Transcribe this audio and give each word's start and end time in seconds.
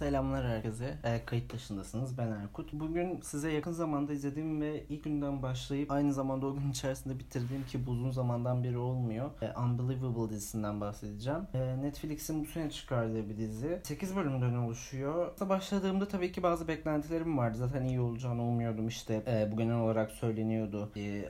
Selamlar 0.00 0.46
herkese. 0.46 0.98
E, 1.04 1.24
kayıt 1.24 1.52
dışındasınız. 1.52 2.18
Ben 2.18 2.30
Erkut. 2.30 2.72
Bugün 2.72 3.20
size 3.22 3.52
yakın 3.52 3.72
zamanda 3.72 4.12
izlediğim 4.12 4.60
ve 4.60 4.84
ilk 4.88 5.04
günden 5.04 5.42
başlayıp 5.42 5.90
aynı 5.90 6.12
zamanda 6.12 6.46
o 6.46 6.54
gün 6.54 6.70
içerisinde 6.70 7.18
bitirdiğim 7.18 7.66
ki 7.66 7.86
bu 7.86 7.90
uzun 7.90 8.10
zamandan 8.10 8.64
beri 8.64 8.78
olmuyor. 8.78 9.30
E, 9.42 9.58
Unbelievable 9.58 10.30
dizisinden 10.30 10.80
bahsedeceğim. 10.80 11.40
E, 11.54 11.82
Netflix'in 11.82 12.44
bu 12.44 12.46
sene 12.46 12.70
çıkardığı 12.70 13.28
bir 13.28 13.36
dizi. 13.36 13.80
8 13.82 14.16
bölümden 14.16 14.54
oluşuyor. 14.54 15.32
Başladığımda 15.48 16.08
tabii 16.08 16.32
ki 16.32 16.42
bazı 16.42 16.68
beklentilerim 16.68 17.38
vardı. 17.38 17.58
Zaten 17.58 17.84
iyi 17.84 18.00
olacağını 18.00 18.42
umuyordum 18.42 18.88
işte. 18.88 19.22
E, 19.26 19.52
bu 19.52 19.56
genel 19.56 19.76
olarak 19.76 20.10
söyleniyordu. 20.10 20.90
E, 20.96 21.24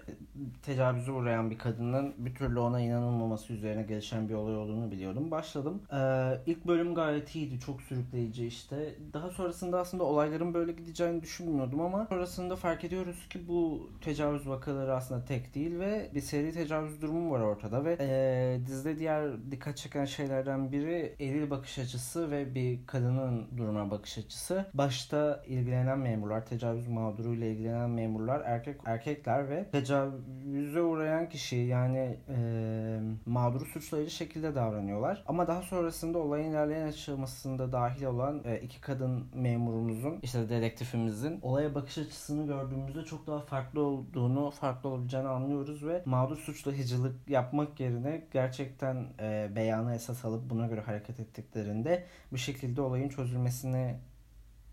tecavüze 0.62 1.12
uğrayan 1.12 1.50
bir 1.50 1.58
kadının 1.58 2.14
bir 2.18 2.34
türlü 2.34 2.58
ona 2.58 2.80
inanılmaması 2.80 3.52
üzerine 3.52 3.82
gelişen 3.82 4.28
bir 4.28 4.34
olay 4.34 4.56
olduğunu 4.56 4.90
biliyordum. 4.90 5.30
Başladım. 5.30 5.82
E, 5.92 5.98
ilk 6.46 6.66
bölüm 6.66 6.94
gayet 6.94 7.34
iyiydi. 7.36 7.60
Çok 7.60 7.82
sürükleyici 7.82 8.46
işte. 8.46 8.59
Daha 9.12 9.30
sonrasında 9.30 9.80
aslında 9.80 10.04
olayların 10.04 10.54
böyle 10.54 10.72
gideceğini 10.72 11.22
düşünmüyordum 11.22 11.80
ama 11.80 12.06
sonrasında 12.06 12.56
fark 12.56 12.84
ediyoruz 12.84 13.28
ki 13.28 13.48
bu 13.48 13.90
tecavüz 14.00 14.48
vakaları 14.48 14.94
aslında 14.94 15.24
tek 15.24 15.54
değil 15.54 15.78
ve 15.78 16.10
bir 16.14 16.20
seri 16.20 16.52
tecavüz 16.52 17.02
durumu 17.02 17.30
var 17.30 17.40
ortada 17.40 17.84
ve 17.84 17.96
e, 18.00 18.66
dizide 18.66 18.98
diğer 18.98 19.50
dikkat 19.50 19.76
çeken 19.76 20.04
şeylerden 20.04 20.72
biri 20.72 21.14
eril 21.20 21.50
bakış 21.50 21.78
açısı 21.78 22.30
ve 22.30 22.54
bir 22.54 22.86
kadının 22.86 23.46
duruma 23.56 23.90
bakış 23.90 24.18
açısı. 24.18 24.66
Başta 24.74 25.42
ilgilenen 25.46 25.98
memurlar, 25.98 26.46
tecavüz 26.46 26.88
mağduruyla 26.88 27.46
ilgilenen 27.46 27.90
memurlar 27.90 28.42
erkek 28.44 28.76
erkekler 28.84 29.50
ve 29.50 29.70
tecavüze 29.70 30.80
uğrayan 30.80 31.28
kişi 31.28 31.56
yani 31.56 32.16
e, 32.28 33.00
mağduru 33.26 33.64
suçlayıcı 33.64 34.10
şekilde 34.10 34.54
davranıyorlar. 34.54 35.24
Ama 35.26 35.46
daha 35.46 35.62
sonrasında 35.62 36.18
olayın 36.18 36.50
ilerleyen 36.50 36.86
aşamasında 36.86 37.72
dahil 37.72 38.04
olan 38.04 38.42
iki 38.58 38.80
kadın 38.80 39.26
memurumuzun 39.34 40.18
işte 40.22 40.48
dedektifimizin 40.48 41.38
olaya 41.42 41.74
bakış 41.74 41.98
açısını 41.98 42.46
gördüğümüzde 42.46 43.04
çok 43.04 43.26
daha 43.26 43.40
farklı 43.40 43.82
olduğunu, 43.82 44.50
farklı 44.50 44.88
olabileceğini 44.88 45.28
anlıyoruz 45.28 45.86
ve 45.86 46.02
mağdur 46.04 46.36
suçlayıcılık 46.36 47.30
yapmak 47.30 47.80
yerine 47.80 48.26
gerçekten 48.32 49.06
e, 49.20 49.50
beyanı 49.56 49.94
esas 49.94 50.24
alıp 50.24 50.50
buna 50.50 50.66
göre 50.66 50.80
hareket 50.80 51.20
ettiklerinde 51.20 52.06
bir 52.32 52.38
şekilde 52.38 52.80
olayın 52.80 53.08
çözülmesini 53.08 53.96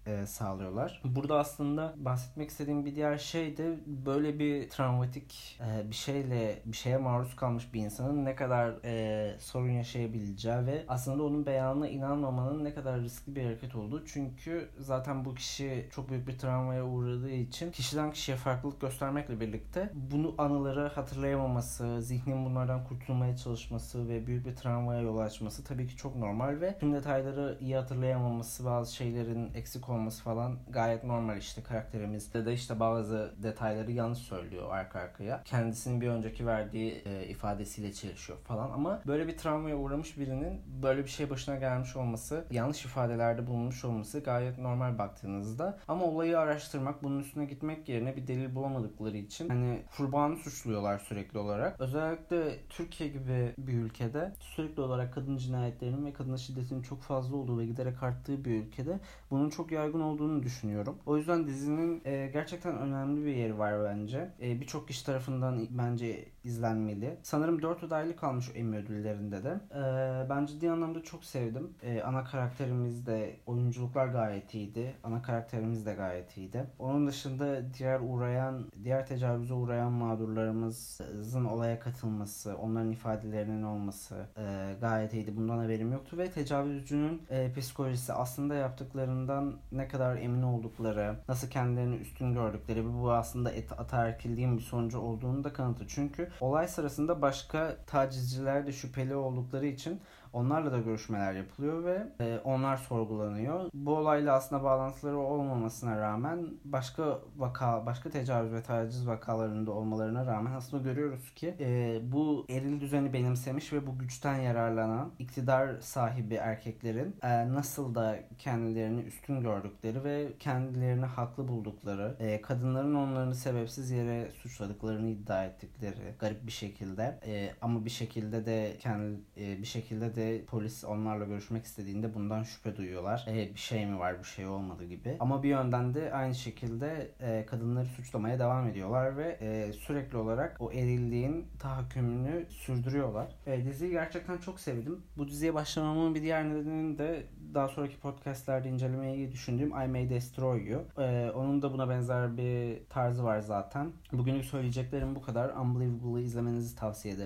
e, 0.08 0.26
sağlıyorlar. 0.26 1.02
Burada 1.06 1.40
aslında 1.40 1.94
bahsetmek 1.98 2.50
istediğim 2.50 2.86
bir 2.86 2.96
diğer 2.96 3.18
şey 3.18 3.58
de 3.58 3.78
böyle 3.86 4.40
bir 4.40 4.70
travmatik 4.70 5.60
e, 5.62 5.90
bir 5.90 5.96
şeyle 5.96 6.62
bir 6.66 6.78
şeye 6.78 6.98
maruz 6.98 7.36
kalmış 7.36 7.74
bir 7.74 7.82
insanın 7.82 8.26
ne 8.26 8.36
kadar 8.36 8.74
e, 8.84 9.36
sorun 9.40 9.70
yaşayabileceği 9.70 10.66
ve 10.66 10.86
aslında 10.88 11.24
onun 11.24 11.46
beyanına 11.46 11.88
inanmamanın 11.88 12.64
ne 12.64 12.74
kadar 12.74 13.02
riskli 13.02 13.36
bir 13.36 13.44
hareket 13.44 13.76
olduğu. 13.76 14.06
Çünkü 14.06 14.70
zaten 14.80 15.26
bu 15.26 15.36
kişi 15.36 15.88
çok 15.92 16.10
büyük 16.10 16.28
bir 16.28 16.38
travmaya 16.38 16.86
uğradığı 16.86 17.32
için 17.32 17.72
kişiden 17.72 18.12
kişiye 18.12 18.38
farklılık 18.38 18.82
göstermekle 18.82 19.40
birlikte 19.40 19.90
bunu 19.94 20.36
anıları 20.38 20.88
hatırlayamaması, 20.88 22.02
zihnin 22.02 22.46
bunlardan 22.46 22.84
kurtulmaya 22.84 23.38
çalışması 23.38 24.10
ve 24.10 24.28
büyük 24.28 24.46
bir 24.46 24.56
travmaya 24.56 25.02
yol 25.02 25.18
açması 25.18 25.64
tabii 25.64 25.88
ki 25.88 25.96
çok 25.96 26.16
normal 26.16 26.62
ve 26.62 26.78
tüm 26.80 26.94
detayları 26.94 27.58
iyi 27.62 27.76
hatırlayamaması, 27.76 28.66
bazı 28.66 28.96
şeylerin 28.96 29.54
eksik 29.54 29.90
olması 29.90 29.97
olması 29.98 30.24
falan 30.24 30.58
gayet 30.70 31.04
normal 31.04 31.38
işte 31.38 31.64
karakterimizde 31.64 32.46
de 32.46 32.54
işte 32.54 32.80
bazı 32.80 33.34
detayları 33.44 33.92
yanlış 33.92 34.20
söylüyor 34.20 34.72
arka 34.72 35.00
arkaya. 35.00 35.44
Kendisinin 35.44 36.02
bir 36.02 36.08
önceki 36.08 36.48
verdiği 36.48 37.02
e, 37.06 37.28
ifadesiyle 37.28 37.94
çelişiyor 37.94 38.40
falan 38.40 38.72
ama 38.72 39.02
böyle 39.08 39.28
bir 39.28 39.38
travmaya 39.38 39.78
uğramış 39.78 40.18
birinin 40.20 40.62
böyle 40.84 41.04
bir 41.04 41.10
şey 41.10 41.30
başına 41.30 41.56
gelmiş 41.56 41.96
olması, 41.96 42.46
yanlış 42.52 42.86
ifadelerde 42.86 43.48
bulunmuş 43.48 43.86
olması 43.86 44.20
gayet 44.20 44.58
normal 44.58 44.98
baktığınızda. 44.98 45.78
Ama 45.88 46.06
olayı 46.06 46.40
araştırmak, 46.40 47.04
bunun 47.04 47.20
üstüne 47.20 47.46
gitmek 47.46 47.90
yerine 47.90 48.16
bir 48.16 48.28
delil 48.28 48.56
bulamadıkları 48.56 49.18
için 49.18 49.50
hani 49.50 49.82
kurbanı 49.98 50.38
suçluyorlar 50.38 51.00
sürekli 51.00 51.40
olarak. 51.40 51.82
Özellikle 51.82 52.60
Türkiye 52.70 53.10
gibi 53.10 53.54
bir 53.58 53.74
ülkede 53.74 54.34
sürekli 54.40 54.82
olarak 54.82 55.14
kadın 55.14 55.38
cinayetlerinin 55.38 56.06
ve 56.06 56.14
kadına 56.14 56.38
şiddetinin 56.38 56.82
çok 56.82 57.02
fazla 57.02 57.36
olduğu 57.36 57.60
ve 57.60 57.66
giderek 57.66 58.04
arttığı 58.04 58.46
bir 58.46 58.52
ülkede 58.52 59.00
bunun 59.32 59.50
çok 59.50 59.72
yaygın 59.72 59.87
yaygın 59.88 60.02
olduğunu 60.02 60.44
düşünüyorum. 60.44 60.98
O 61.06 61.18
yüzden 61.18 61.48
dizinin 61.48 62.02
e, 62.06 62.30
gerçekten 62.34 62.78
önemli 62.78 63.26
bir 63.26 63.36
yeri 63.36 63.58
var 63.60 63.84
bence. 63.84 64.34
E, 64.42 64.62
Birçok 64.62 64.88
kişi 64.88 65.06
tarafından 65.06 65.68
bence 65.78 66.26
izlenmeli. 66.48 67.18
Sanırım 67.24 67.62
4 67.62 67.84
adaylık 67.84 68.20
kalmış 68.20 68.52
Emmy 68.56 68.78
ödüllerinde 68.78 69.44
de. 69.44 69.60
E, 69.72 69.82
ben 70.30 70.46
ciddi 70.46 70.72
anlamda 70.72 71.04
çok 71.04 71.26
sevdim. 71.26 71.74
E, 71.84 72.02
ana 72.02 72.24
karakterimiz 72.24 73.08
de 73.08 73.36
oyunculuklar 73.46 74.08
gayet 74.08 74.54
iyiydi. 74.54 74.96
Ana 75.04 75.22
karakterimiz 75.22 75.86
de 75.86 75.94
gayet 75.94 76.38
iyiydi. 76.38 76.66
Onun 76.80 77.08
dışında 77.08 77.74
diğer 77.74 78.00
uğrayan, 78.00 78.66
diğer 78.84 79.08
tecavüze 79.08 79.54
uğrayan 79.54 79.92
mağdurlarımızın 79.92 81.46
olaya 81.46 81.80
katılması, 81.80 82.58
onların 82.58 82.92
ifadelerinin 82.92 83.64
olması 83.64 84.16
e, 84.38 84.76
gayet 84.82 85.14
iyiydi. 85.14 85.38
Bundan 85.38 85.58
haberim 85.58 85.92
yoktu 85.92 86.18
ve 86.18 86.32
tecavüzcünün 86.32 87.22
e, 87.30 87.54
psikolojisi 87.54 88.14
aslında 88.14 88.56
yaptıklarından 88.56 89.54
ne 89.72 89.88
kadar 89.88 90.18
emin 90.18 90.42
oldukları, 90.42 91.16
nasıl 91.28 91.50
kendilerini 91.50 91.96
üstün 91.96 92.34
gördükleri 92.34 92.94
bu 92.94 93.12
aslında 93.12 93.52
et, 93.52 93.72
ataerkilliğin 93.72 94.58
bir 94.58 94.64
sonucu 94.64 95.00
olduğunu 95.00 95.44
da 95.44 95.54
kanıtı. 95.54 95.88
Çünkü 95.88 96.30
olay 96.42 96.68
sırasında 96.68 97.22
başka 97.22 97.78
tacizciler 97.88 98.68
de 98.68 98.72
şüpheli 98.72 99.16
oldukları 99.16 99.66
için 99.66 100.02
Onlarla 100.38 100.72
da 100.72 100.80
görüşmeler 100.80 101.34
yapılıyor 101.34 101.84
ve 101.84 102.08
e, 102.20 102.40
onlar 102.44 102.78
sorgulanıyor. 102.78 103.70
Bu 103.74 103.98
olayla 103.98 104.34
aslında 104.34 104.64
bağlantıları 104.64 105.18
olmamasına 105.18 106.02
rağmen 106.02 106.48
başka 106.66 107.20
vaka, 107.38 107.86
başka 107.86 108.10
tecavüz 108.10 108.54
ve 108.54 108.64
taciz 108.64 109.08
vakalarında 109.08 109.72
olmalarına 109.72 110.26
rağmen 110.26 110.52
aslında 110.52 110.84
görüyoruz 110.84 111.34
ki 111.34 111.56
e, 111.60 112.00
bu 112.04 112.46
eril 112.50 112.82
düzeni 112.82 113.14
benimsemiş 113.14 113.74
ve 113.74 113.88
bu 113.88 113.98
güçten 114.00 114.36
yararlanan 114.36 115.12
iktidar 115.20 115.82
sahibi 115.82 116.34
erkeklerin 116.34 117.16
e, 117.24 117.54
nasıl 117.54 117.96
da 117.96 118.20
kendilerini 118.40 119.02
üstün 119.02 119.42
gördükleri 119.42 120.04
ve 120.04 120.28
kendilerini 120.40 121.06
haklı 121.06 121.48
buldukları, 121.48 122.16
e, 122.20 122.42
kadınların 122.42 122.96
onlarını 122.96 123.36
sebepsiz 123.36 123.92
yere 123.92 124.32
suçladıklarını 124.32 125.10
iddia 125.10 125.46
ettikleri 125.46 126.16
garip 126.20 126.48
bir 126.48 126.52
şekilde 126.52 127.20
e, 127.26 127.52
ama 127.62 127.86
bir 127.86 127.90
şekilde 127.90 128.46
de 128.46 128.76
kendi 128.80 129.20
e, 129.38 129.62
bir 129.62 129.68
şekilde 129.68 130.16
de 130.16 130.27
polis 130.48 130.84
onlarla 130.84 131.26
görüşmek 131.26 131.66
istediğinde 131.66 132.14
bundan 132.14 132.44
şüphe 132.44 132.78
duyuyorlar. 132.78 133.26
E, 133.28 133.54
bir 133.54 133.60
şey 133.60 133.86
mi 133.86 134.00
var 134.00 134.20
bir 134.20 134.24
şey 134.24 134.48
olmadı 134.48 134.86
gibi. 134.86 135.18
Ama 135.20 135.44
bir 135.44 135.50
yönden 135.50 135.94
de 135.94 136.14
aynı 136.14 136.36
şekilde 136.36 137.12
e, 137.20 137.46
kadınları 137.46 137.86
suçlamaya 137.86 138.40
devam 138.40 138.68
ediyorlar 138.68 139.18
ve 139.18 139.38
e, 139.42 139.74
sürekli 139.74 140.18
olarak 140.18 140.58
o 140.60 140.72
erilliğin 140.72 141.46
tahakkümünü 141.60 142.46
sürdürüyorlar. 142.50 143.28
E, 143.46 143.66
diziyi 143.66 143.92
gerçekten 143.92 144.38
çok 144.38 144.60
sevdim. 144.60 145.02
Bu 145.18 145.28
diziye 145.28 145.54
başlamamın 145.54 146.16
bir 146.16 146.22
diğer 146.22 146.50
nedeni 146.50 146.98
de 146.98 147.24
daha 147.54 147.68
sonraki 147.68 148.00
podcastlerde 148.00 148.70
incelemeyi 148.70 149.32
düşündüğüm 149.32 149.70
I 149.70 149.88
May 149.88 150.10
Destroy 150.10 150.68
You. 150.70 150.82
Ee, 150.98 151.32
onun 151.36 151.62
da 151.62 151.74
buna 151.74 151.90
benzer 151.90 152.38
bir 152.38 152.80
tarzı 152.90 153.24
var 153.24 153.40
zaten. 153.40 153.92
Bugünlük 154.12 154.46
söyleyeceklerim 154.46 155.16
bu 155.16 155.22
kadar. 155.22 155.50
Unbelievable'ı 155.50 156.22
izlemenizi 156.22 156.76
tavsiye 156.76 157.14
ederim. 157.14 157.26